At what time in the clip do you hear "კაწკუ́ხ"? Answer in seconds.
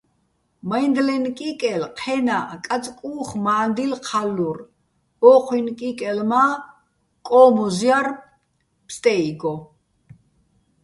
2.65-3.29